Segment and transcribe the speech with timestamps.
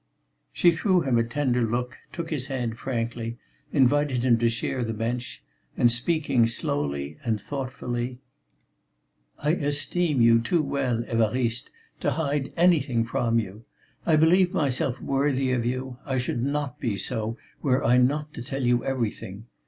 [0.51, 3.37] She threw him a tender look, took his hand frankly,
[3.71, 5.43] invited him to share the bench
[5.77, 8.19] and speaking slowly and thoughtfully:
[9.37, 11.69] "I esteem you too well, Évariste,
[11.99, 13.61] to hide anything from you.
[14.03, 18.41] I believe myself worthy of you; I should not be so were I not to
[18.41, 19.45] tell you everything.